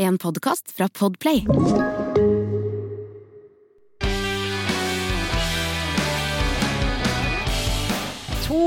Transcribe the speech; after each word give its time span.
En 0.00 0.18
podkast 0.18 0.70
fra 0.72 0.88
Podplay. 0.88 1.42
To 8.46 8.60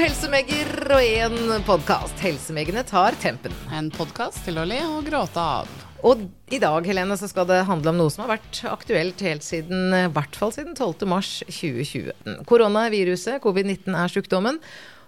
helsemegger 0.00 0.72
og 0.90 1.04
én 1.04 1.36
podkast. 1.62 2.18
Helsemeggene 2.18 2.82
tar 2.82 3.14
tempen. 3.22 3.54
En 3.70 3.92
podkast 3.94 4.42
til 4.48 4.58
å 4.58 4.66
le 4.66 4.80
og 4.88 5.06
gråte 5.06 5.38
av. 5.38 5.70
Og 6.02 6.26
i 6.50 6.58
dag 6.58 6.82
Helene, 6.90 7.14
så 7.14 7.30
skal 7.30 7.46
det 7.46 7.62
handle 7.70 7.94
om 7.94 8.02
noe 8.02 8.10
som 8.10 8.26
har 8.26 8.34
vært 8.40 8.64
aktuelt 8.66 9.22
helt 9.22 9.46
siden, 9.46 9.94
i 9.94 10.08
hvert 10.10 10.34
fall 10.42 10.50
siden 10.56 10.74
12. 10.74 11.06
mars 11.06 11.36
2020. 11.46 12.42
Koronaviruset, 12.50 13.38
covid-19, 13.46 13.94
er 13.94 14.10
sykdommen, 14.10 14.58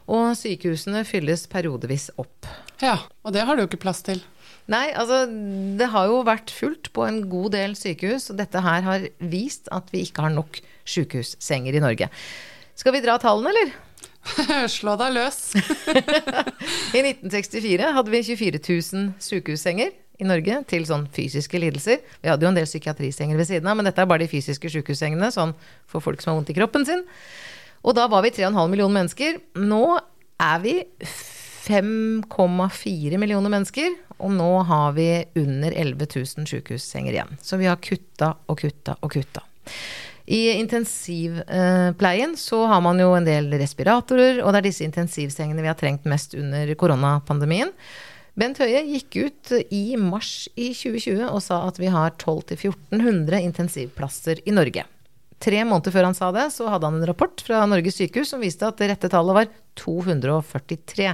og 0.07 0.31
sykehusene 0.39 1.03
fylles 1.11 1.49
periodevis 1.51 2.13
opp. 2.23 2.47
Ja, 2.79 3.01
og 3.27 3.35
det 3.35 3.43
har 3.49 3.59
du 3.59 3.65
jo 3.65 3.73
ikke 3.73 3.83
plass 3.83 4.07
til. 4.07 4.23
Nei, 4.71 4.89
altså 4.95 5.25
det 5.79 5.89
har 5.91 6.11
jo 6.11 6.21
vært 6.27 6.53
fullt 6.55 6.93
på 6.95 7.07
en 7.07 7.23
god 7.31 7.55
del 7.57 7.75
sykehus, 7.79 8.31
og 8.31 8.39
dette 8.39 8.63
her 8.63 8.85
har 8.87 9.07
vist 9.19 9.71
at 9.75 9.91
vi 9.95 10.05
ikke 10.07 10.27
har 10.29 10.35
nok 10.35 10.61
sykehussenger 10.89 11.79
i 11.79 11.83
Norge. 11.83 12.09
Skal 12.79 12.95
vi 12.95 13.03
dra 13.03 13.19
tallene, 13.23 13.51
eller? 13.51 13.73
Slå 14.77 14.95
deg 15.01 15.17
løs. 15.17 15.41
I 16.97 17.03
1964 17.03 17.91
hadde 17.99 18.15
vi 18.15 18.23
24 18.31 18.63
000 18.63 19.11
sykehussenger 19.23 19.91
i 20.23 20.29
Norge 20.29 20.61
til 20.71 20.87
sånn 20.87 21.09
fysiske 21.13 21.59
lidelser. 21.59 22.03
Vi 22.23 22.31
hadde 22.31 22.47
jo 22.47 22.53
en 22.53 22.59
del 22.59 22.69
psykiatrisenger 22.69 23.41
ved 23.41 23.49
siden 23.51 23.69
av, 23.69 23.79
men 23.79 23.89
dette 23.89 24.03
er 24.05 24.11
bare 24.11 24.23
de 24.23 24.31
fysiske 24.31 24.71
sykehussengene, 24.71 25.33
sånn 25.35 25.57
for 25.91 26.05
folk 26.05 26.23
som 26.23 26.33
har 26.33 26.41
vondt 26.41 26.53
i 26.55 26.59
kroppen 26.59 26.87
sin. 26.87 27.03
Og 27.83 27.97
da 27.99 28.07
var 28.11 28.23
vi 28.23 28.31
3,5 28.35 28.71
millioner 28.71 29.01
mennesker. 29.01 29.41
Nå 29.59 29.85
er 30.43 30.63
vi 30.63 30.77
5,4 31.63 33.19
millioner 33.23 33.53
mennesker, 33.53 33.95
og 34.19 34.33
nå 34.35 34.51
har 34.67 34.95
vi 34.97 35.09
under 35.39 35.71
11 35.71 36.09
000 36.17 36.49
sykehussenger 36.51 37.15
igjen. 37.15 37.37
Så 37.43 37.59
vi 37.61 37.69
har 37.71 37.79
kutta 37.83 38.35
og 38.51 38.59
kutta 38.65 38.97
og 39.01 39.13
kutta. 39.15 39.45
I 40.27 40.53
intensivpleien 40.55 42.37
så 42.39 42.65
har 42.71 42.83
man 42.83 42.99
jo 43.03 43.13
en 43.15 43.27
del 43.27 43.51
respiratorer, 43.61 44.41
og 44.43 44.53
det 44.53 44.63
er 44.63 44.69
disse 44.69 44.87
intensivsengene 44.87 45.63
vi 45.63 45.71
har 45.71 45.79
trengt 45.79 46.07
mest 46.09 46.35
under 46.39 46.71
koronapandemien. 46.79 47.71
Bent 48.39 48.63
Høie 48.63 48.81
gikk 48.89 49.19
ut 49.27 49.53
i 49.75 49.85
mars 50.01 50.49
i 50.57 50.71
2020 50.73 51.27
og 51.27 51.43
sa 51.45 51.67
at 51.69 51.79
vi 51.79 51.91
har 51.93 52.15
1200-1400 52.17 53.43
intensivplasser 53.43 54.41
i 54.49 54.55
Norge. 54.57 54.87
Tre 55.43 55.65
måneder 55.67 55.93
før 55.95 56.07
han 56.07 56.17
sa 56.17 56.31
det, 56.35 56.47
så 56.55 56.71
hadde 56.71 56.89
han 56.89 57.01
en 57.01 57.11
rapport 57.11 57.43
fra 57.45 57.65
Norges 57.69 57.99
sykehus 57.99 58.31
som 58.33 58.43
viste 58.43 58.67
at 58.67 58.79
det 58.79 58.93
rette 58.93 59.11
tallet 59.13 59.37
var 59.37 59.53
243 59.83 61.13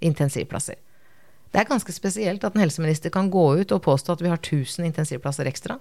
intensivplasser. 0.00 0.78
Det 1.48 1.60
er 1.62 1.68
ganske 1.68 1.92
spesielt 1.94 2.44
at 2.44 2.56
en 2.56 2.62
helseminister 2.62 3.12
kan 3.12 3.30
gå 3.32 3.46
ut 3.62 3.72
og 3.72 3.84
påstå 3.84 4.18
at 4.18 4.24
vi 4.24 4.32
har 4.32 4.40
1000 4.42 4.84
intensivplasser 4.90 5.48
ekstra. 5.48 5.78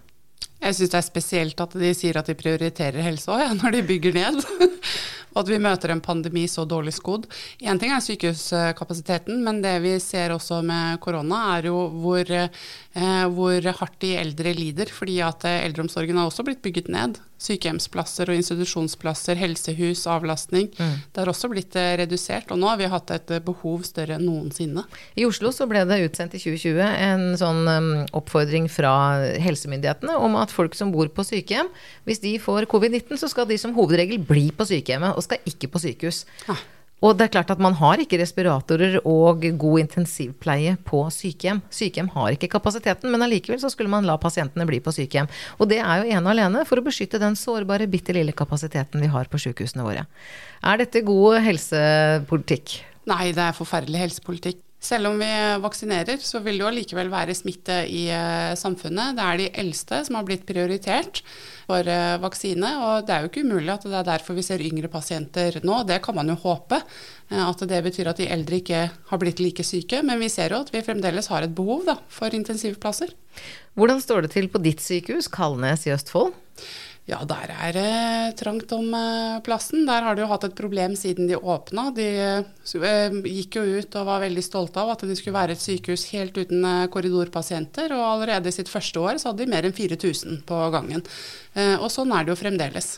Jeg 0.57 0.73
syns 0.73 0.91
det 0.91 0.97
er 0.97 1.05
spesielt 1.05 1.61
at 1.61 1.75
de 1.77 1.89
sier 1.93 2.17
at 2.17 2.29
de 2.29 2.35
prioriterer 2.37 3.03
helse 3.05 3.29
òg, 3.29 3.43
ja, 3.43 3.51
når 3.53 3.75
de 3.75 3.83
bygger 3.91 4.15
ned. 4.15 4.39
og 5.37 5.43
at 5.43 5.51
vi 5.51 5.59
møter 5.61 5.93
en 5.93 6.01
pandemi 6.01 6.47
så 6.49 6.65
dårlig 6.65 6.95
skodd. 6.97 7.27
Én 7.61 7.77
ting 7.77 7.93
er 7.93 8.01
sykehuskapasiteten, 8.01 9.43
men 9.45 9.61
det 9.61 9.75
vi 9.83 9.93
ser 10.01 10.33
også 10.33 10.63
med 10.65 10.97
korona, 11.03 11.43
er 11.59 11.69
jo 11.69 11.83
hvor, 12.01 12.25
eh, 12.33 12.49
hvor 13.33 13.61
hardt 13.79 13.97
de 14.01 14.13
eldre 14.17 14.53
lider. 14.57 14.91
Fordi 14.93 15.19
at 15.25 15.45
eh, 15.47 15.63
eldreomsorgen 15.67 16.17
har 16.17 16.29
også 16.29 16.45
blitt 16.47 16.63
bygget 16.65 16.89
ned. 16.93 17.19
Sykehjemsplasser 17.41 18.31
og 18.31 18.39
institusjonsplasser, 18.39 19.37
helsehus, 19.37 20.05
avlastning. 20.09 20.71
Mm. 20.77 20.95
Det 21.13 21.21
har 21.21 21.31
også 21.31 21.49
blitt 21.51 21.77
eh, 21.77 21.93
redusert. 22.01 22.49
Og 22.53 22.61
nå 22.61 22.69
har 22.71 22.79
vi 22.81 22.89
hatt 22.91 23.13
et 23.13 23.33
eh, 23.35 23.43
behov 23.43 23.85
større 23.87 24.17
enn 24.17 24.25
noensinne. 24.25 24.85
I 25.17 25.27
Oslo 25.27 25.53
så 25.55 25.67
ble 25.69 25.83
det 25.89 25.99
utsendt 26.07 26.37
i 26.37 26.41
2020 26.41 26.81
en 26.87 27.27
sånn 27.39 27.61
um, 27.69 27.91
oppfordring 28.17 28.69
fra 28.71 28.93
helsemyndighetene 29.41 30.17
om 30.17 30.37
at 30.39 30.53
folk 30.53 30.77
som 30.77 30.93
bor 30.93 31.11
på 31.13 31.25
sykehjem, 31.27 31.69
hvis 32.07 32.23
de 32.23 32.37
får 32.41 32.69
covid-19, 32.71 33.19
så 33.21 33.29
skal 33.31 33.49
de 33.49 33.59
som 33.61 33.75
hovedregel 33.77 34.21
bli 34.25 34.49
på 34.55 34.65
sykehjemmet 34.67 35.17
og 35.17 35.25
skal 35.25 35.45
ikke 35.49 35.69
på 35.73 35.83
sykehus. 35.85 36.25
Ah. 36.49 36.65
Og 37.05 37.13
det 37.13 37.27
er 37.27 37.33
klart 37.35 37.51
at 37.53 37.61
man 37.61 37.75
har 37.77 38.01
ikke 38.01 38.17
respiratorer 38.17 38.95
og 39.05 39.43
god 39.61 39.81
intensivpleie 39.83 40.73
på 40.87 41.03
sykehjem. 41.13 41.61
Sykehjem 41.69 42.09
har 42.15 42.33
ikke 42.33 42.49
kapasiteten, 42.55 43.11
men 43.13 43.21
allikevel 43.21 43.61
så 43.61 43.69
skulle 43.69 43.91
man 43.93 44.07
la 44.07 44.15
pasientene 44.21 44.65
bli 44.65 44.79
på 44.81 44.93
sykehjem. 44.95 45.29
Og 45.61 45.69
det 45.69 45.77
er 45.83 46.01
jo 46.01 46.09
ene 46.15 46.25
og 46.25 46.33
alene 46.33 46.65
for 46.65 46.81
å 46.81 46.85
beskytte 46.87 47.21
den 47.21 47.37
sårbare, 47.37 47.89
bitte 47.91 48.17
lille 48.17 48.33
kapasiteten 48.33 49.03
vi 49.03 49.11
har 49.13 49.29
på 49.29 49.41
sykehusene 49.45 49.85
våre. 49.85 50.07
Er 50.65 50.81
dette 50.81 51.05
god 51.05 51.37
helsepolitikk? 51.45 52.79
Nei, 53.07 53.29
det 53.29 53.45
er 53.45 53.55
forferdelig 53.55 54.07
helsepolitikk. 54.07 54.63
Selv 54.77 55.09
om 55.09 55.17
vi 55.17 55.27
vaksinerer, 55.57 56.19
så 56.21 56.37
vil 56.45 56.59
det 56.59 56.61
jo 56.61 56.67
allikevel 56.69 57.09
være 57.09 57.33
smitte 57.35 57.79
i 57.89 58.03
uh, 58.13 58.53
samfunnet. 58.53 59.15
Det 59.17 59.23
er 59.25 59.39
de 59.41 59.47
eldste 59.63 60.03
som 60.05 60.19
har 60.19 60.27
blitt 60.27 60.45
prioritert 60.45 61.23
for 61.65 61.81
uh, 61.81 62.19
vaksine, 62.21 62.69
og 62.85 63.07
det 63.07 63.15
er 63.15 63.25
jo 63.25 63.31
ikke 63.31 63.43
umulig 63.47 63.73
at 63.73 63.87
det 63.89 63.97
er 63.97 64.05
derfor 64.11 64.37
vi 64.37 64.45
ser 64.45 64.61
yngre 64.61 64.91
pasienter 64.93 65.57
nå. 65.65 65.81
Det 65.89 65.97
kan 66.05 66.15
man 66.19 66.29
jo 66.29 66.37
håpe, 66.45 66.77
uh, 67.33 67.43
at 67.47 67.65
det 67.73 67.81
betyr 67.89 68.11
at 68.13 68.21
de 68.21 68.29
eldre 68.37 68.61
ikke 68.61 68.83
har 69.09 69.21
blitt 69.23 69.41
like 69.41 69.65
syke. 69.65 70.03
Men 70.05 70.21
vi 70.21 70.29
ser 70.29 70.53
jo 70.53 70.61
at 70.61 70.69
vi 70.73 70.85
fremdeles 70.85 71.31
har 71.33 71.47
et 71.47 71.57
behov 71.57 71.87
da, 71.89 71.97
for 72.13 72.37
intensivplasser. 72.37 73.17
Hvordan 73.77 74.01
står 74.01 74.27
det 74.27 74.35
til 74.37 74.51
på 74.53 74.61
ditt 74.61 74.85
sykehus, 74.85 75.29
Kalnes 75.33 75.89
i 75.89 75.95
Østfold? 75.97 76.37
Ja, 77.07 77.21
der 77.23 77.53
er 77.55 77.71
det 77.71 78.37
trangt 78.41 78.71
om 78.75 78.89
eh, 78.91 79.37
plassen. 79.45 79.85
Der 79.87 80.03
har 80.03 80.17
de 80.17 80.25
jo 80.25 80.27
hatt 80.27 80.43
et 80.43 80.57
problem 80.57 80.91
siden 80.99 81.29
de 81.29 81.37
åpna. 81.39 81.85
De 81.95 82.07
eh, 82.19 83.15
gikk 83.23 83.55
jo 83.61 83.63
ut 83.79 83.95
og 83.95 84.09
var 84.09 84.25
veldig 84.25 84.43
stolte 84.43 84.83
av 84.83 84.91
at 84.91 85.05
de 85.07 85.15
skulle 85.15 85.37
være 85.37 85.55
et 85.55 85.63
sykehus 85.63 86.03
helt 86.11 86.35
uten 86.35 86.67
eh, 86.67 86.89
korridorpasienter. 86.91 87.95
Og 87.95 88.03
allerede 88.09 88.51
i 88.51 88.57
sitt 88.57 88.67
første 88.67 88.99
år 88.99 89.21
så 89.23 89.31
hadde 89.31 89.45
de 89.45 89.53
mer 89.55 89.69
enn 89.69 89.77
4000 89.77 90.43
på 90.47 90.61
gangen. 90.75 91.05
Og 91.79 91.87
sånn 91.89 92.11
er 92.13 92.27
det 92.27 92.35
jo 92.35 92.41
fremdeles. 92.43 92.97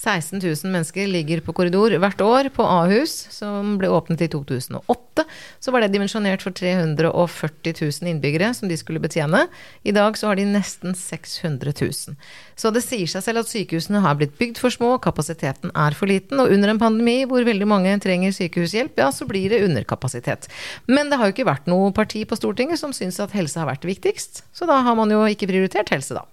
16 0.00 0.40
000 0.40 0.72
mennesker 0.72 1.08
ligger 1.10 1.42
på 1.44 1.54
korridor 1.56 1.92
hvert 2.00 2.22
år 2.24 2.48
på 2.54 2.64
Ahus, 2.64 3.12
som 3.34 3.76
ble 3.80 3.90
åpnet 3.92 4.22
i 4.24 4.30
2008. 4.32 5.26
Så 5.60 5.74
var 5.74 5.84
det 5.84 5.90
dimensjonert 5.92 6.44
for 6.44 6.56
340 6.56 7.74
000 7.76 8.10
innbyggere 8.14 8.52
som 8.56 8.70
de 8.70 8.78
skulle 8.80 9.02
betjene. 9.02 9.44
I 9.84 9.92
dag 9.96 10.16
så 10.16 10.30
har 10.30 10.40
de 10.40 10.46
nesten 10.48 10.96
600 10.96 11.74
000. 11.76 12.16
Så 12.56 12.72
det 12.74 12.84
sier 12.84 13.08
seg 13.10 13.24
selv 13.24 13.42
at 13.42 13.50
sykehusene 13.52 14.02
har 14.04 14.16
blitt 14.20 14.36
bygd 14.40 14.60
for 14.60 14.72
små, 14.72 14.94
kapasiteten 15.04 15.72
er 15.74 15.96
for 15.96 16.10
liten, 16.10 16.40
og 16.40 16.52
under 16.52 16.72
en 16.72 16.80
pandemi 16.80 17.20
hvor 17.28 17.44
veldig 17.46 17.68
mange 17.68 17.94
trenger 18.02 18.34
sykehushjelp, 18.36 18.98
ja, 19.00 19.10
så 19.14 19.28
blir 19.28 19.52
det 19.52 19.62
underkapasitet. 19.66 20.48
Men 20.88 21.12
det 21.12 21.20
har 21.20 21.28
jo 21.28 21.36
ikke 21.36 21.48
vært 21.48 21.70
noe 21.70 21.92
parti 21.96 22.24
på 22.28 22.38
Stortinget 22.38 22.80
som 22.80 22.96
syns 22.96 23.20
at 23.20 23.36
helse 23.36 23.60
har 23.60 23.68
vært 23.70 23.88
viktigst, 23.88 24.44
så 24.56 24.68
da 24.68 24.80
har 24.86 24.98
man 24.98 25.12
jo 25.12 25.24
ikke 25.28 25.48
prioritert 25.50 25.92
helse, 25.92 26.16
da. 26.16 26.26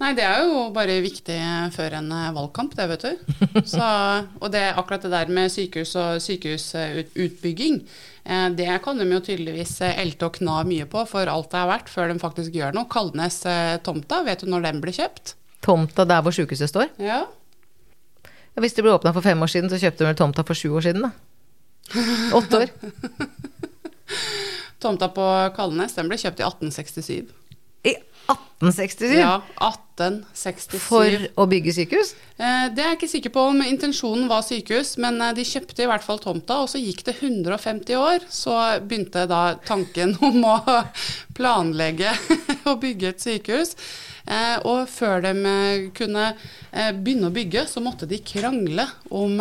Nei, 0.00 0.14
det 0.16 0.24
er 0.24 0.46
jo 0.48 0.70
bare 0.72 0.94
viktig 1.04 1.36
før 1.74 1.98
en 1.98 2.06
eh, 2.16 2.30
valgkamp, 2.32 2.72
det, 2.76 2.86
vet 2.88 3.02
du. 3.04 3.34
Så, 3.72 3.88
og 4.40 4.48
det, 4.52 4.62
akkurat 4.72 5.04
det 5.04 5.10
der 5.12 5.32
med 5.36 5.52
sykehus 5.52 5.92
og 6.00 6.22
sykehusutbygging, 6.24 7.82
eh, 8.24 8.46
det 8.56 8.70
kan 8.84 8.96
de 8.96 9.04
jo 9.10 9.20
tydeligvis 9.26 9.74
eh, 9.84 10.00
elte 10.00 10.30
og 10.30 10.38
kna 10.38 10.62
mye 10.68 10.86
på 10.88 11.04
for 11.10 11.28
alt 11.28 11.50
det 11.52 11.60
er 11.60 11.68
verdt, 11.68 11.92
før 11.92 12.08
de 12.08 12.16
faktisk 12.22 12.56
gjør 12.56 12.72
noe. 12.78 12.88
Kalnes-tomta, 12.90 14.22
vet 14.24 14.46
du 14.46 14.48
når 14.48 14.70
den 14.70 14.80
ble 14.80 14.94
kjøpt? 14.96 15.34
Tomta 15.60 16.08
der 16.08 16.24
hvor 16.24 16.32
sykehuset 16.32 16.72
står? 16.72 16.88
Ja. 16.96 17.26
ja 18.24 18.64
hvis 18.64 18.78
det 18.78 18.86
ble 18.86 18.96
åpna 18.96 19.12
for 19.12 19.26
fem 19.26 19.44
år 19.44 19.52
siden, 19.52 19.68
så 19.68 19.82
kjøpte 19.82 20.00
de 20.00 20.08
vel 20.08 20.20
tomta 20.22 20.46
for 20.48 20.56
sju 20.56 20.72
år 20.80 20.88
siden, 20.88 21.10
da? 21.10 21.12
Åtte 22.40 22.62
år. 22.64 22.72
tomta 24.80 25.12
på 25.12 25.28
Kalnes, 25.60 25.92
den 25.98 26.08
ble 26.08 26.16
kjøpt 26.16 26.40
i 26.40 26.48
1867. 26.48 27.36
I 27.84 27.98
1867? 28.28 29.14
Ja, 29.16 29.38
1867. 29.56 30.76
For 30.84 31.28
å 31.40 31.46
bygge 31.50 31.72
sykehus? 31.78 32.14
Eh, 32.40 32.66
det 32.72 32.80
er 32.80 32.94
jeg 32.94 32.96
ikke 32.96 33.10
sikker 33.10 33.32
på 33.34 33.42
om 33.50 33.58
intensjonen 33.60 34.28
var 34.30 34.44
sykehus, 34.46 34.94
men 35.02 35.18
eh, 35.20 35.34
de 35.36 35.44
kjøpte 35.44 35.84
i 35.84 35.88
hvert 35.90 36.04
fall 36.04 36.22
tomta, 36.22 36.62
og 36.62 36.70
så 36.72 36.80
gikk 36.80 37.02
det 37.04 37.18
150 37.18 37.98
år. 38.00 38.24
Så 38.32 38.54
begynte 38.80 39.26
da 39.28 39.58
tanken 39.66 40.14
om 40.28 40.46
å 40.48 40.54
planlegge 41.36 42.14
å 42.70 42.78
bygge 42.80 43.12
et 43.12 43.26
sykehus. 43.26 43.74
Eh, 44.30 44.56
og 44.68 44.88
før 44.88 45.24
de 45.24 45.34
kunne 45.96 46.30
begynne 46.70 47.28
å 47.28 47.34
bygge, 47.34 47.66
så 47.68 47.82
måtte 47.82 48.06
de 48.06 48.20
krangle 48.24 48.84
om 49.10 49.40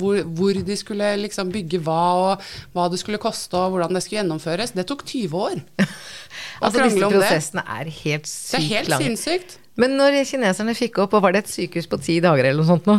hvor, 0.00 0.22
hvor 0.24 0.56
de 0.64 0.76
skulle 0.78 1.10
liksom 1.20 1.50
bygge 1.52 1.82
hva, 1.84 2.04
og 2.16 2.46
hva 2.72 2.86
det 2.90 3.02
skulle 3.02 3.20
koste, 3.20 3.58
og 3.58 3.76
hvordan 3.76 3.94
det 3.94 4.02
skulle 4.02 4.22
gjennomføres. 4.22 4.72
Det 4.74 4.86
tok 4.88 5.04
20 5.04 5.36
år. 5.44 5.60
altså 6.64 6.86
disse 6.86 7.10
prosessene 7.12 7.66
er 7.76 7.92
helt 8.00 8.19
sykt 8.28 8.52
langt. 8.52 8.60
Det 8.60 8.60
er 8.60 8.76
helt 8.76 8.92
langt. 8.92 9.04
sinnssykt. 9.04 9.56
Men 9.80 9.96
når 9.96 10.18
kineserne 10.28 10.74
fikk 10.76 10.98
opp, 11.04 11.14
og 11.16 11.24
var 11.24 11.32
det 11.32 11.44
et 11.44 11.52
sykehus 11.52 11.88
på 11.88 12.00
ti 12.02 12.18
dager 12.20 12.44
eller 12.44 12.60
noe 12.60 12.68
sånt 12.68 12.88
nå? 12.90 12.98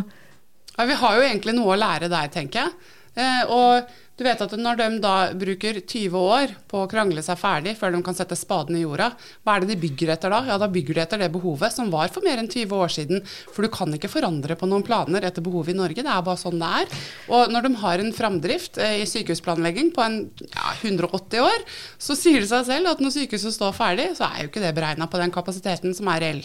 Ja, 0.77 0.85
vi 0.88 0.97
har 0.97 1.18
jo 1.18 1.25
egentlig 1.27 1.53
noe 1.57 1.75
å 1.75 1.79
lære 1.79 2.09
der, 2.09 2.31
tenker 2.33 2.63
jeg. 2.63 2.94
Eh, 3.19 3.51
og 3.51 3.91
Du 4.21 4.27
vet 4.27 4.41
at 4.44 4.51
når 4.53 4.77
de 4.77 4.88
da 5.01 5.13
bruker 5.33 5.79
20 5.81 6.13
år 6.13 6.51
på 6.69 6.83
å 6.83 6.89
krangle 6.89 7.23
seg 7.25 7.39
ferdig 7.41 7.71
før 7.79 7.95
de 7.95 8.03
kan 8.06 8.13
sette 8.13 8.35
spaden 8.38 8.75
i 8.77 8.83
jorda, 8.83 9.07
hva 9.41 9.56
er 9.56 9.63
det 9.63 9.71
de 9.71 9.77
bygger 9.81 10.12
etter 10.13 10.29
da? 10.29 10.44
Ja, 10.45 10.57
da 10.62 10.68
bygger 10.69 11.00
de 11.00 11.01
etter 11.01 11.23
det 11.23 11.31
behovet 11.33 11.73
som 11.73 11.89
var 11.89 12.12
for 12.13 12.21
mer 12.21 12.38
enn 12.38 12.50
20 12.51 12.75
år 12.77 12.94
siden. 12.94 13.23
For 13.50 13.65
du 13.65 13.71
kan 13.73 13.89
ikke 13.97 14.12
forandre 14.13 14.53
på 14.59 14.69
noen 14.69 14.85
planer 14.85 15.25
etter 15.25 15.41
behovet 15.41 15.73
i 15.73 15.77
Norge, 15.79 16.06
det 16.06 16.12
er 16.13 16.27
bare 16.27 16.38
sånn 16.38 16.62
det 16.62 16.69
er. 16.83 16.94
Og 17.33 17.50
når 17.50 17.65
de 17.65 17.71
har 17.81 18.03
en 18.03 18.13
framdrift 18.13 18.77
eh, 18.77 19.00
i 19.01 19.07
sykehusplanlegging 19.09 19.89
på 19.95 20.06
en 20.06 20.19
ja, 20.51 20.75
180 20.83 21.41
år, 21.47 21.65
så 21.97 22.19
sier 22.19 22.45
det 22.45 22.51
seg 22.51 22.69
selv 22.69 22.91
at 22.94 23.01
når 23.01 23.15
sykehuset 23.18 23.57
står 23.57 23.73
ferdig, 23.79 24.12
så 24.19 24.29
er 24.29 24.44
jo 24.44 24.51
ikke 24.51 24.62
det 24.62 24.75
beregna 24.77 25.09
på 25.09 25.23
den 25.23 25.33
kapasiteten 25.33 25.97
som 25.97 26.12
er 26.13 26.21
reell. 26.27 26.44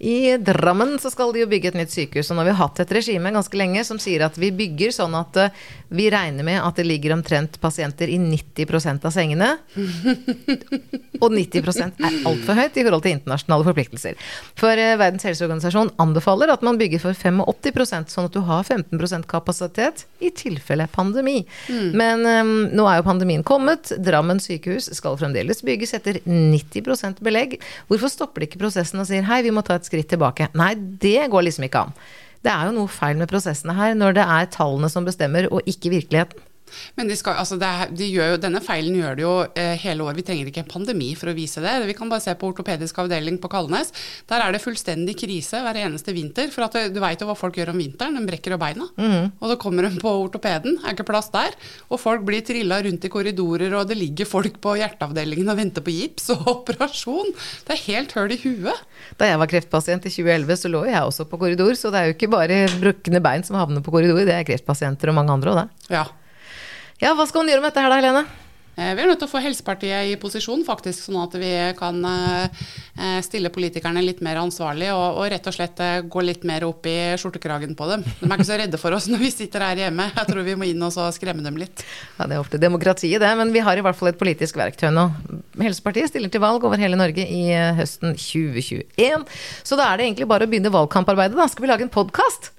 I 0.00 0.38
Drammen 0.40 0.96
så 0.96 1.12
skal 1.12 1.36
de 1.36 1.44
jo 1.44 1.52
bygge 1.52 1.74
et 1.74 1.80
nytt 1.82 1.92
sykehus, 1.92 2.32
og 2.32 2.40
nå 2.40 2.46
har 2.46 2.54
vi 2.54 2.58
hatt 2.62 2.82
et 2.86 2.96
regime 3.02 3.36
ganske 3.36 3.60
lenge 3.60 3.84
som 3.84 4.00
sier 4.00 4.24
at 4.24 4.40
vi 4.40 4.48
bygger 4.64 4.96
sånn 4.96 5.20
at 5.20 5.42
uh, 5.44 5.62
vi 5.92 6.08
regner 6.12 6.46
med 6.46 6.64
at 6.64 6.80
det 6.80 6.88
ligger 6.88 7.17
omtrent 7.18 7.58
pasienter 7.62 8.10
i 8.10 8.18
90% 8.22 9.06
av 9.08 9.14
sengene. 9.14 9.50
og 11.22 11.34
90% 11.34 12.02
er 12.02 12.18
altfor 12.28 12.58
høyt 12.58 12.78
i 12.78 12.84
forhold 12.86 13.04
til 13.04 13.16
internasjonale 13.16 13.66
forpliktelser. 13.68 14.18
For 14.58 14.78
uh, 14.78 14.94
Verdens 15.00 15.26
helseorganisasjon 15.28 15.92
anbefaler 16.02 16.52
at 16.54 16.64
man 16.66 16.78
bygger 16.80 17.02
for 17.02 17.18
85% 17.18 18.14
sånn 18.14 18.28
at 18.28 18.36
du 18.36 18.42
har 18.48 18.64
15% 18.66 19.28
kapasitet 19.30 20.06
i 20.24 20.30
tilfelle 20.34 20.88
pandemi. 20.92 21.40
Mm. 21.68 21.88
Men 21.98 22.24
um, 22.26 22.54
nå 22.72 22.86
er 22.88 23.00
jo 23.00 23.08
pandemien 23.08 23.44
kommet. 23.46 23.92
Drammen 24.04 24.42
sykehus 24.42 24.90
skal 24.96 25.18
fremdeles 25.20 25.64
bygges 25.66 25.96
etter 25.98 26.22
90% 26.24 27.22
belegg. 27.24 27.58
Hvorfor 27.90 28.12
stopper 28.12 28.44
de 28.44 28.50
ikke 28.50 28.62
prosessen 28.62 29.02
og 29.02 29.10
sier 29.10 29.26
hei, 29.28 29.42
vi 29.46 29.54
må 29.54 29.64
ta 29.66 29.78
et 29.78 29.88
skritt 29.88 30.10
tilbake? 30.12 30.50
Nei, 30.58 30.74
det 31.02 31.28
går 31.32 31.48
liksom 31.48 31.68
ikke 31.68 31.86
an. 31.88 31.94
Det 32.44 32.52
er 32.52 32.68
jo 32.68 32.76
noe 32.76 32.90
feil 32.90 33.18
med 33.18 33.30
prosessene 33.30 33.74
her, 33.74 33.96
når 33.98 34.20
det 34.20 34.24
er 34.24 34.52
tallene 34.54 34.90
som 34.92 35.06
bestemmer, 35.06 35.48
og 35.50 35.66
ikke 35.68 35.90
virkeligheten. 35.96 36.44
Men 36.98 37.10
de 37.10 37.16
skal, 37.18 37.38
altså 37.40 37.58
det, 37.60 37.70
de 37.98 38.10
jo, 38.12 38.28
denne 38.40 38.62
feilen 38.64 38.96
gjør 38.98 39.18
de 39.18 39.24
jo 39.24 39.34
eh, 39.58 39.74
hele 39.82 40.06
år. 40.06 40.16
Vi 40.18 40.24
trenger 40.26 40.50
ikke 40.50 40.64
en 40.64 40.70
pandemi 40.70 41.12
for 41.18 41.32
å 41.32 41.36
vise 41.36 41.62
det. 41.64 41.74
Vi 41.88 41.96
kan 41.98 42.10
bare 42.10 42.24
se 42.24 42.34
på 42.38 42.50
ortopedisk 42.52 42.98
avdeling 43.02 43.40
på 43.42 43.50
Kalnes. 43.52 43.92
Der 44.30 44.44
er 44.44 44.54
det 44.54 44.62
fullstendig 44.64 45.16
krise 45.20 45.62
hver 45.64 45.80
eneste 45.80 46.14
vinter. 46.16 46.50
For 46.54 46.66
at 46.66 46.76
du 46.92 47.00
veit 47.02 47.20
jo 47.22 47.28
hva 47.28 47.36
folk 47.38 47.58
gjør 47.58 47.72
om 47.74 47.82
vinteren. 47.82 48.18
De 48.18 48.24
brekker 48.28 48.54
jo 48.54 48.60
beina. 48.60 48.88
Mm. 48.98 49.30
Og 49.38 49.52
så 49.52 49.58
kommer 49.60 49.86
de 49.88 50.02
på 50.02 50.12
ortopeden, 50.24 50.78
er 50.84 50.96
ikke 50.96 51.08
plass 51.08 51.30
der. 51.34 51.54
Og 51.88 52.00
folk 52.02 52.24
blir 52.28 52.44
trilla 52.46 52.80
rundt 52.84 53.06
i 53.06 53.12
korridorer, 53.12 53.74
og 53.78 53.88
det 53.90 53.98
ligger 53.98 54.28
folk 54.28 54.60
på 54.64 54.76
hjerteavdelingen 54.80 55.48
og 55.52 55.58
venter 55.60 55.84
på 55.84 55.94
gips 55.94 56.30
og 56.34 56.46
operasjon. 56.56 57.34
Det 57.66 57.76
er 57.76 57.84
helt 57.88 58.14
høl 58.18 58.34
i 58.34 58.40
huet. 58.42 58.86
Da 59.18 59.30
jeg 59.30 59.40
var 59.40 59.50
kreftpasient 59.50 60.08
i 60.08 60.12
2011, 60.12 60.62
så 60.62 60.72
lå 60.72 60.84
jeg 60.88 61.02
også 61.02 61.28
på 61.30 61.40
korridor. 61.40 61.74
Så 61.78 61.92
det 61.94 62.00
er 62.00 62.10
jo 62.10 62.16
ikke 62.16 62.32
bare 62.32 62.62
brukne 62.78 63.22
bein 63.24 63.46
som 63.46 63.58
havner 63.58 63.84
på 63.84 63.94
korridor, 63.94 64.24
det 64.28 64.34
er 64.34 64.48
kreftpasienter 64.48 65.12
og 65.12 65.18
mange 65.20 65.34
andre 65.34 65.54
òg, 65.54 65.60
det. 65.62 65.94
Ja. 65.98 66.06
Ja, 66.98 67.14
hva 67.14 67.28
skal 67.30 67.44
hun 67.44 67.52
gjøre 67.52 67.62
med 67.62 67.70
dette 67.70 67.82
her 67.84 67.92
da, 67.92 67.96
Helene? 68.00 68.26
Eh, 68.78 68.90
vi 68.94 69.02
er 69.02 69.08
nødt 69.10 69.20
til 69.22 69.26
å 69.26 69.30
få 69.30 69.40
Helsepartiet 69.42 70.10
i 70.10 70.16
posisjon, 70.18 70.64
faktisk, 70.66 71.04
sånn 71.04 71.18
at 71.22 71.34
vi 71.38 71.50
kan 71.78 71.96
eh, 72.06 72.64
eh, 72.98 73.18
stille 73.26 73.52
politikerne 73.54 74.02
litt 74.02 74.18
mer 74.22 74.40
ansvarlig 74.42 74.88
og, 74.90 75.20
og, 75.20 75.28
rett 75.30 75.46
og 75.46 75.54
slett 75.54 75.82
gå 76.10 76.24
litt 76.26 76.42
mer 76.46 76.66
opp 76.66 76.86
i 76.90 76.96
skjortekragen 77.18 77.76
på 77.78 77.88
dem. 77.90 78.02
De 78.18 78.26
er 78.26 78.34
ikke 78.34 78.48
så 78.50 78.58
redde 78.58 78.82
for 78.82 78.98
oss 78.98 79.06
når 79.10 79.22
vi 79.22 79.30
sitter 79.34 79.66
her 79.66 79.84
hjemme. 79.84 80.08
Jeg 80.10 80.30
tror 80.32 80.46
vi 80.46 80.58
må 80.58 80.66
inn 80.66 80.82
og 80.86 80.98
skremme 81.14 81.46
dem 81.46 81.62
litt. 81.62 81.86
Ja, 82.18 82.26
Det 82.26 82.34
er 82.34 82.42
ofte 82.42 82.62
demokratiet, 82.66 83.22
det. 83.22 83.32
Men 83.38 83.54
vi 83.54 83.62
har 83.62 83.78
i 83.78 83.86
hvert 83.86 83.98
fall 83.98 84.10
et 84.10 84.18
politisk 84.18 84.58
verktøy 84.58 84.90
nå. 84.90 85.06
Helsepartiet 85.62 86.10
stiller 86.10 86.34
til 86.34 86.42
valg 86.42 86.66
over 86.66 86.82
hele 86.82 86.98
Norge 86.98 87.22
i 87.22 87.46
høsten 87.78 88.18
2021. 88.18 89.26
Så 89.62 89.78
da 89.78 89.92
er 89.92 89.98
det 89.98 90.10
egentlig 90.10 90.30
bare 90.34 90.50
å 90.50 90.50
begynne 90.50 90.74
valgkamparbeidet, 90.74 91.38
da. 91.38 91.46
Skal 91.46 91.66
vi 91.66 91.74
lage 91.76 91.86
en 91.86 91.94
podkast? 91.94 92.56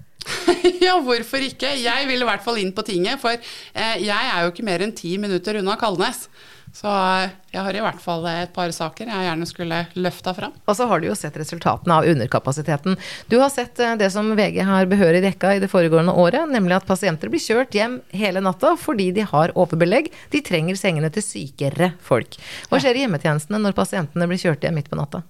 ja, 0.88 0.96
hvorfor 1.04 1.44
ikke? 1.46 1.72
Jeg 1.81 2.07
vil 2.10 2.24
i 2.24 2.28
hvert 2.28 2.46
fall 2.46 2.60
inn 2.62 2.74
på 2.75 2.86
tinget, 2.88 3.22
for 3.22 3.36
eh, 3.36 3.96
jeg 4.01 4.31
er 4.34 4.46
jo 4.46 4.54
ikke 4.54 4.66
mer 4.68 4.86
enn 4.86 4.96
ti 4.96 5.16
minutter 5.22 5.60
unna 5.62 5.78
Kalnes. 5.80 6.28
Så 6.74 6.88
eh, 6.88 7.31
jeg 7.50 7.66
har 7.66 7.75
i 7.75 7.81
hvert 7.81 8.01
fall 8.01 8.25
et 8.30 8.51
par 8.54 8.69
saker 8.74 9.10
jeg 9.10 9.25
gjerne 9.25 9.48
skulle 9.50 9.80
løfta 9.98 10.33
fram. 10.38 10.54
Og 10.69 10.75
så 10.77 10.86
har 10.89 11.01
du 11.01 11.07
jo 11.07 11.16
sett 11.18 11.38
resultatene 11.39 11.95
av 11.98 12.06
underkapasiteten. 12.12 12.98
Du 13.31 13.39
har 13.42 13.50
sett 13.50 13.80
eh, 13.81 13.95
det 13.98 14.12
som 14.13 14.30
VG 14.38 14.62
har 14.68 14.89
behørig 14.92 15.24
dekka 15.25 15.56
i 15.57 15.62
det 15.63 15.71
foregående 15.71 16.13
året, 16.13 16.45
nemlig 16.51 16.77
at 16.77 16.88
pasienter 16.89 17.31
blir 17.31 17.42
kjørt 17.42 17.74
hjem 17.75 18.00
hele 18.13 18.44
natta 18.45 18.75
fordi 18.80 19.10
de 19.18 19.25
har 19.31 19.54
overbelegg. 19.57 20.12
De 20.30 20.44
trenger 20.45 20.77
sengene 20.80 21.10
til 21.13 21.25
sykere 21.25 21.94
folk. 22.06 22.38
Hva 22.69 22.81
skjer 22.81 23.00
i 23.00 23.04
hjemmetjenestene 23.06 23.62
når 23.63 23.77
pasientene 23.77 24.30
blir 24.30 24.42
kjørt 24.42 24.68
hjem 24.68 24.77
midt 24.77 24.92
på 24.92 25.00
natta? 25.00 25.24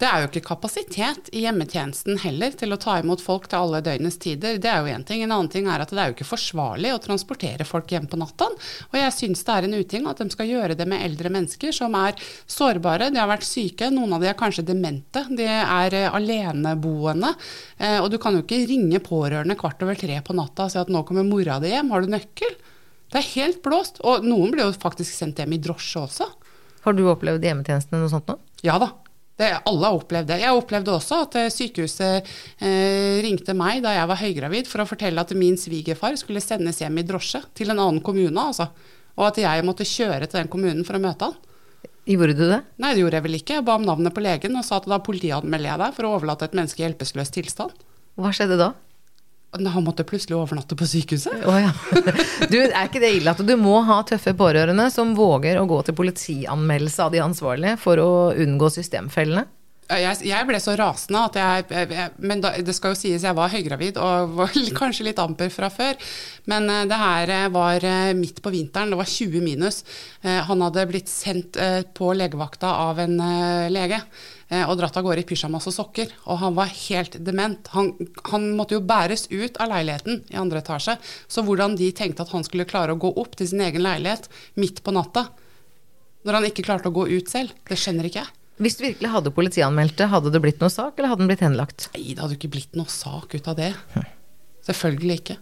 Det 0.00 0.08
er 0.08 0.24
jo 0.24 0.30
ikke 0.30 0.46
kapasitet 0.48 1.30
i 1.36 1.44
hjemmetjenesten 1.44 2.22
heller 2.24 2.56
til 2.56 2.72
å 2.72 2.80
ta 2.80 2.96
imot 3.02 3.20
folk 3.24 3.50
til 3.52 3.66
alle 3.66 3.82
døgnets 3.84 4.16
tider. 4.22 4.56
Det 4.62 4.72
er 4.72 4.80
jo 4.80 4.96
én 4.96 5.04
ting. 5.04 5.20
En 5.26 5.36
annen 5.36 5.52
ting 5.52 5.68
er 5.68 5.84
at 5.84 5.92
det 5.92 6.00
er 6.00 6.10
jo 6.10 6.16
ikke 6.16 6.30
forsvarlig 6.32 6.94
å 6.94 7.02
transportere 7.04 7.68
folk 7.68 7.92
hjem 7.92 8.08
på 8.08 8.20
natta. 8.20 8.48
Og 8.88 8.96
jeg 8.96 9.14
syns 9.14 9.44
det 9.44 9.58
er 9.58 9.68
en 9.68 9.76
uting 9.76 10.08
at 10.08 10.24
de 10.24 10.30
skal 10.32 10.48
gjøre 10.48 10.78
det 10.78 10.85
med 10.90 11.04
eldre 11.06 11.32
mennesker 11.34 11.74
som 11.74 11.94
er 11.98 12.16
sårbare. 12.50 13.10
De 13.12 13.20
har 13.20 13.30
vært 13.30 13.46
syke, 13.46 13.90
noen 13.94 14.16
av 14.16 14.24
de 14.24 14.30
er 14.30 14.38
kanskje 14.38 14.66
demente. 14.66 15.24
De 15.30 15.46
er 15.46 15.98
eh, 15.98 16.08
aleneboende. 16.14 17.34
Eh, 17.78 17.98
og 18.00 18.10
du 18.12 18.18
kan 18.22 18.36
jo 18.36 18.44
ikke 18.44 18.64
ringe 18.70 19.02
pårørende 19.04 19.58
kvart 19.58 19.84
over 19.86 19.98
tre 19.98 20.20
på 20.24 20.36
natta 20.36 20.66
og 20.66 20.74
si 20.74 20.80
at 20.80 20.92
nå 20.92 21.04
kommer 21.08 21.26
mora 21.26 21.60
di 21.62 21.74
hjem, 21.74 21.92
har 21.94 22.04
du 22.04 22.12
nøkkel? 22.14 22.58
Det 23.12 23.22
er 23.22 23.32
helt 23.36 23.62
blåst. 23.64 24.02
Og 24.06 24.26
noen 24.26 24.52
blir 24.54 24.66
jo 24.66 24.74
faktisk 24.76 25.14
sendt 25.14 25.42
hjem 25.42 25.54
i 25.56 25.62
drosje 25.62 26.02
også. 26.02 26.30
Har 26.86 26.94
du 26.94 27.06
opplevd 27.10 27.44
hjemmetjenestene 27.44 28.02
noe 28.02 28.12
sånt 28.12 28.30
nå? 28.30 28.38
Ja 28.66 28.78
da. 28.82 28.92
Det, 29.36 29.50
alle 29.68 29.84
har 29.84 29.98
opplevd 29.98 30.30
det. 30.30 30.38
Jeg 30.40 30.56
opplevde 30.56 30.94
også 30.96 31.18
at 31.26 31.34
eh, 31.36 31.50
sykehuset 31.52 32.28
eh, 32.64 33.18
ringte 33.24 33.52
meg 33.56 33.82
da 33.84 33.92
jeg 33.92 34.08
var 34.08 34.20
høygravid 34.22 34.70
for 34.70 34.80
å 34.80 34.88
fortelle 34.88 35.20
at 35.20 35.34
min 35.36 35.58
svigerfar 35.60 36.16
skulle 36.16 36.40
sendes 36.40 36.80
hjem 36.80 37.02
i 37.02 37.04
drosje 37.04 37.42
til 37.56 37.72
en 37.72 37.82
annen 37.82 38.00
kommune. 38.04 38.32
altså 38.40 38.70
og 39.16 39.26
at 39.30 39.40
jeg 39.40 39.64
måtte 39.66 39.88
kjøre 39.88 40.28
til 40.28 40.42
den 40.42 40.52
kommunen 40.52 40.86
for 40.86 40.98
å 40.98 41.02
møte 41.02 41.30
han. 41.30 41.36
Gjorde 42.06 42.36
du 42.38 42.44
det? 42.46 42.60
Nei, 42.78 42.92
det 42.94 43.02
gjorde 43.02 43.18
jeg 43.18 43.24
vel 43.24 43.38
ikke. 43.40 43.54
Jeg 43.58 43.66
ba 43.66 43.74
om 43.80 43.86
navnet 43.86 44.14
på 44.14 44.22
legen 44.22 44.58
og 44.58 44.64
sa 44.66 44.78
at 44.78 44.86
da 44.86 45.00
politianmelder 45.02 45.72
jeg 45.72 45.82
deg 45.82 45.96
for 45.96 46.06
å 46.06 46.12
overlate 46.18 46.46
et 46.46 46.54
menneske 46.54 46.82
i 46.82 46.86
hjelpeløs 46.86 47.32
tilstand. 47.34 47.72
Hva 48.16 48.30
skjedde 48.34 48.58
da? 48.60 48.68
Han 49.56 49.84
måtte 49.86 50.04
plutselig 50.06 50.36
overnatte 50.36 50.76
på 50.76 50.86
sykehuset. 50.86 51.42
Oh, 51.48 51.56
ja. 51.58 51.72
du, 52.52 52.58
er 52.60 52.86
ikke 52.86 53.00
det 53.02 53.12
ille 53.16 53.32
at 53.32 53.40
du 53.40 53.54
må 53.58 53.78
ha 53.88 54.02
tøffe 54.06 54.36
pårørende 54.36 54.86
som 54.92 55.14
våger 55.16 55.58
å 55.58 55.66
gå 55.70 55.80
til 55.86 55.96
politianmeldelse 55.96 57.06
av 57.06 57.14
de 57.14 57.22
ansvarlige 57.24 57.78
for 57.80 58.02
å 58.02 58.10
unngå 58.36 58.70
systemfellene? 58.76 59.46
Jeg, 59.86 60.18
jeg, 60.26 60.46
ble 60.48 60.58
så 60.58 60.72
rasende 60.74 61.20
at 61.28 61.36
jeg, 61.38 61.66
jeg, 61.94 62.10
Men 62.26 62.40
da, 62.42 62.50
det 62.58 62.74
skal 62.74 62.90
jo 62.90 62.98
sies 62.98 63.22
jeg 63.22 63.36
var 63.38 63.52
høygravid 63.52 64.00
og 64.02 64.32
var 64.40 64.54
kanskje 64.80 65.06
litt 65.08 65.20
amper 65.22 65.50
fra 65.54 65.70
før. 65.70 65.94
Men 66.50 66.66
uh, 66.70 66.82
det 66.90 66.98
her 66.98 67.32
uh, 67.32 67.42
var 67.54 67.86
uh, 67.86 68.14
midt 68.18 68.40
på 68.42 68.50
vinteren, 68.54 68.90
det 68.90 68.98
var 68.98 69.10
20 69.10 69.44
minus. 69.44 69.84
han 70.26 70.62
hadde 70.64 70.86
blitt 70.90 71.10
sendt 71.10 71.56
på 71.94 72.08
legevakta 72.16 72.72
av 72.88 72.98
en 72.98 73.14
lege 73.70 73.98
og 74.66 74.72
dratt 74.78 74.96
av 74.98 75.04
gårde 75.06 75.22
i 75.22 75.26
pysjamas 75.28 75.68
og 75.70 75.74
sokker. 75.74 76.10
Og 76.26 76.40
han 76.40 76.56
var 76.56 76.72
helt 76.72 77.18
dement. 77.22 77.68
Han, 77.74 77.92
han, 78.30 78.48
måtte 78.58 78.74
jo 78.76 78.82
bæres 78.86 79.26
ut 79.30 79.58
av 79.62 79.70
leiligheten 79.70 80.24
i 80.32 80.38
andre 80.40 80.62
etasje. 80.64 80.96
Så 81.30 81.44
hvordan 81.46 81.76
de 81.78 81.92
tenkte 81.94 82.26
at 82.26 82.32
han 82.34 82.46
skulle 82.46 82.66
klare 82.68 82.96
å 82.96 83.00
gå 83.00 83.12
opp 83.22 83.38
til 83.38 83.50
sin 83.52 83.62
egen 83.66 83.84
leilighet 83.86 84.26
midt 84.58 84.82
på 84.82 84.94
natta, 84.96 85.28
når 86.26 86.40
han 86.40 86.50
ikke 86.50 86.66
klarte 86.66 86.90
å 86.90 86.96
gå 86.96 87.06
ut 87.12 87.30
selv, 87.30 87.54
det 87.70 87.78
skjønner 87.78 88.10
ikke 88.10 88.24
jeg. 88.24 88.34
Hvis 88.56 88.78
du 88.78 88.86
virkelig 88.86 89.10
hadde 89.12 89.32
politianmeldt 89.36 89.98
det, 90.00 90.08
hadde 90.08 90.30
det 90.32 90.40
blitt 90.40 90.62
noe 90.62 90.72
sak, 90.72 90.94
eller 90.96 91.12
hadde 91.12 91.24
den 91.24 91.28
blitt 91.28 91.44
henlagt? 91.44 91.90
Nei, 91.92 92.14
det 92.14 92.22
hadde 92.22 92.38
ikke 92.38 92.54
blitt 92.54 92.78
noe 92.78 92.88
sak 92.88 93.36
ut 93.36 93.50
av 93.52 93.58
det. 93.58 93.74
Selvfølgelig 94.64 95.18
ikke. 95.20 95.36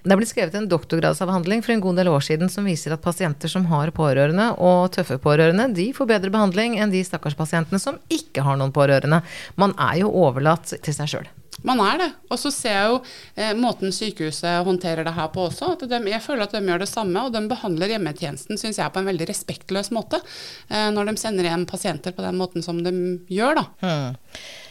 Det 0.00 0.12
er 0.12 0.20
blitt 0.20 0.30
skrevet 0.30 0.54
en 0.56 0.68
doktorgradsavhandling 0.68 1.64
for 1.64 1.74
en 1.74 1.82
god 1.84 1.98
del 2.00 2.08
år 2.12 2.22
siden 2.24 2.52
som 2.52 2.68
viser 2.68 2.94
at 2.94 3.02
pasienter 3.04 3.52
som 3.52 3.66
har 3.68 3.92
pårørende, 3.96 4.50
og 4.60 4.92
tøffe 4.96 5.16
pårørende, 5.20 5.70
de 5.76 5.90
får 5.96 6.08
bedre 6.12 6.32
behandling 6.32 6.78
enn 6.80 6.92
de 6.92 7.02
stakkars 7.04 7.36
pasientene 7.36 7.80
som 7.80 8.00
ikke 8.12 8.44
har 8.44 8.60
noen 8.60 8.72
pårørende. 8.76 9.22
Man 9.60 9.76
er 9.80 10.02
jo 10.04 10.12
overlatt 10.22 10.72
til 10.72 10.96
seg 10.96 11.12
sjøl. 11.14 11.28
Man 11.66 11.82
er 11.84 11.98
det. 12.00 12.08
Og 12.30 12.40
så 12.40 12.52
ser 12.54 12.76
jeg 12.76 12.92
jo 12.92 13.00
eh, 13.36 13.52
måten 13.58 13.92
sykehuset 13.94 14.64
håndterer 14.66 15.06
det 15.06 15.16
her 15.16 15.28
på 15.34 15.48
også. 15.48 15.74
at 15.74 15.84
de, 15.90 16.00
Jeg 16.10 16.24
føler 16.24 16.46
at 16.46 16.56
de 16.56 16.62
gjør 16.64 16.84
det 16.84 16.90
samme, 16.90 17.26
og 17.26 17.34
de 17.34 17.44
behandler 17.50 17.94
hjemmetjenesten 17.94 18.60
synes 18.60 18.80
jeg, 18.80 18.92
på 18.92 19.02
en 19.02 19.10
veldig 19.10 19.28
respektløs 19.30 19.92
måte. 19.94 20.22
Eh, 20.68 20.88
når 20.94 21.10
de 21.10 21.20
sender 21.20 21.48
igjen 21.48 21.68
pasienter 21.68 22.16
på 22.16 22.24
den 22.24 22.40
måten 22.40 22.64
som 22.64 22.82
de 22.84 22.94
gjør, 23.30 23.60
da. 23.60 23.68
Hmm. 23.84 24.18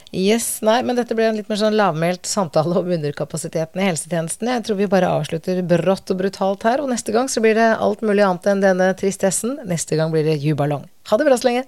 Yes, 0.10 0.64
nei, 0.66 0.80
men 0.82 0.98
dette 0.98 1.14
ble 1.14 1.28
en 1.30 1.36
litt 1.38 1.50
mer 1.52 1.60
sånn 1.62 1.76
lavmælt 1.78 2.26
samtale 2.26 2.80
om 2.80 2.88
underkapasiteten 2.96 3.78
i 3.78 3.90
helsetjenesten. 3.92 4.50
Jeg 4.50 4.64
tror 4.66 4.80
vi 4.80 4.88
bare 4.90 5.12
avslutter 5.20 5.62
brått 5.70 6.10
og 6.10 6.18
brutalt 6.24 6.66
her, 6.66 6.82
og 6.82 6.90
neste 6.90 7.14
gang 7.14 7.30
så 7.30 7.44
blir 7.46 7.54
det 7.60 7.76
alt 7.78 8.02
mulig 8.02 8.26
annet 8.26 8.50
enn 8.50 8.64
denne 8.64 8.90
tristessen. 8.98 9.60
Neste 9.70 10.00
gang 10.00 10.10
blir 10.14 10.26
det 10.26 10.40
jubalong. 10.42 10.88
Ha 11.12 11.20
det 11.20 11.30
bra 11.30 11.38
så 11.38 11.52
lenge. 11.52 11.68